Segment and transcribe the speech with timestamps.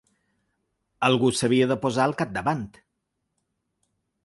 [1.07, 2.65] Algú s’havia de posar al capdavant.